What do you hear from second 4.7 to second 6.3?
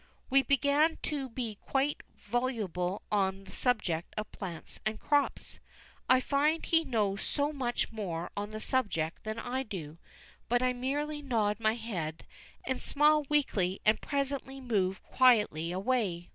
and crops. I